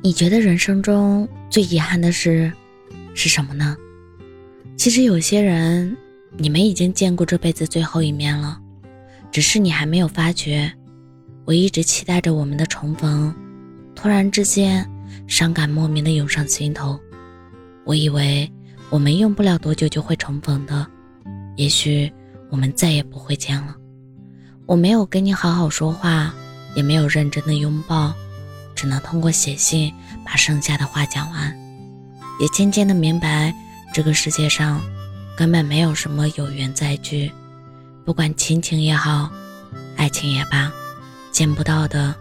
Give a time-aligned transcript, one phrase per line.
[0.00, 2.52] 你觉得人生中最遗憾的事
[3.14, 3.76] 是什么呢？
[4.76, 5.96] 其实有些人，
[6.36, 8.60] 你们已经见过这辈子最后一面了，
[9.32, 10.72] 只是你还没有发觉。
[11.44, 13.34] 我一直期待着我们的重逢，
[13.94, 14.88] 突然之间，
[15.26, 16.98] 伤感莫名的涌上心头。
[17.84, 18.48] 我以为
[18.90, 20.86] 我们用不了多久就会重逢的，
[21.56, 22.10] 也许
[22.50, 23.74] 我们再也不会见了。
[24.64, 26.32] 我没有跟你好好说话，
[26.76, 28.14] 也没有认真的拥抱。
[28.78, 29.92] 只能通过写信
[30.24, 31.58] 把剩下的话讲完，
[32.38, 33.52] 也渐渐的明白，
[33.92, 34.80] 这个世界上
[35.36, 37.28] 根本没有什么有缘再聚，
[38.04, 39.28] 不管亲情也好，
[39.96, 40.70] 爱情也罢，
[41.32, 42.14] 见不到的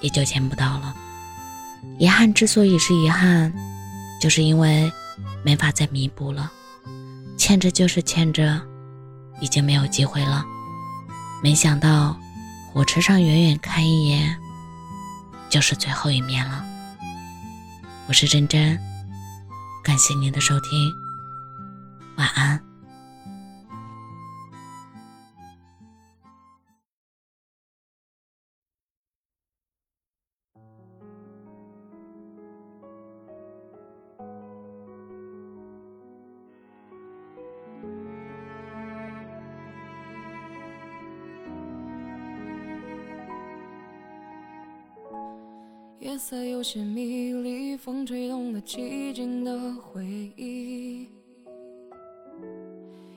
[0.00, 0.92] 也就见不到了。
[1.96, 3.52] 遗憾之所以是遗憾，
[4.20, 4.92] 就是因为
[5.44, 6.50] 没法再弥补了，
[7.36, 8.60] 欠着就是欠着，
[9.40, 10.44] 已经没有机会了。
[11.40, 12.16] 没想到
[12.72, 14.36] 火车上远远看一眼。
[15.48, 16.64] 就是最后一面了。
[18.06, 18.78] 我是真真，
[19.82, 20.94] 感谢您的收听，
[22.16, 22.67] 晚安。
[46.00, 50.04] 夜色有些迷离，风吹动了寂静的回
[50.36, 51.08] 忆。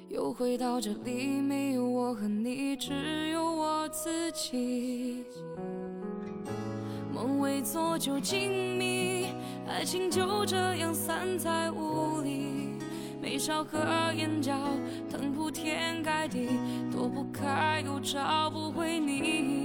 [0.10, 5.24] 又回到这里，没有我和你，只有我自己。
[7.14, 9.28] 梦未做就静谧，
[9.68, 12.80] 爱情就这样散在雾里。
[13.22, 13.78] 眉梢和
[14.18, 14.58] 眼角，
[15.08, 16.50] 疼铺天盖地，
[16.92, 19.61] 躲不开又找不回你。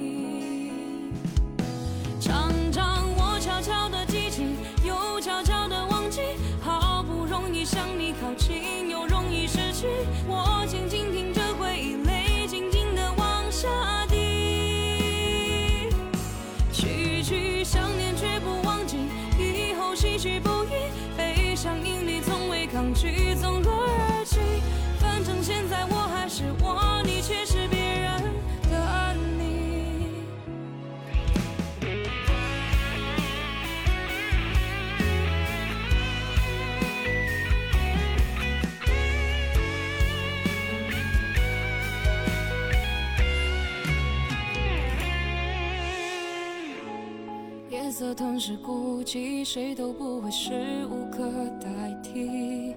[47.76, 51.28] 夜色吞噬孤寂，谁都不会是无可
[51.60, 51.68] 代
[52.02, 52.74] 替。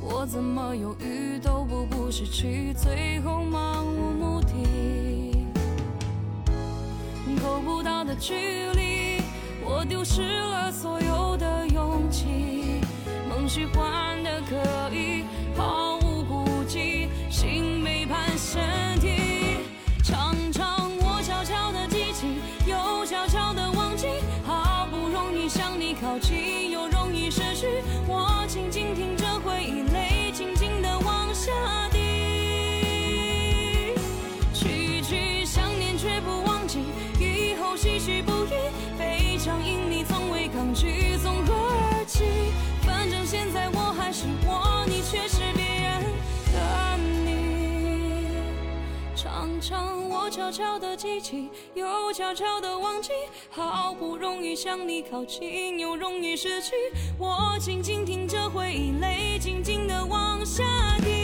[0.00, 4.54] 我怎么犹豫都不不失去，最后漫无目的。
[7.42, 8.34] 够不到的距
[8.74, 9.20] 离，
[9.64, 12.80] 我丢失了所有的勇气。
[13.28, 15.24] 梦虚幻的可以，
[15.56, 16.05] 毫无
[49.16, 50.08] 常常。
[50.08, 53.10] 我悄悄的记起，又悄悄的忘记，
[53.50, 56.74] 好不容易向你靠近，又容易失去。
[57.18, 60.62] 我静静听着回忆，泪静静的往下
[60.98, 61.15] 滴。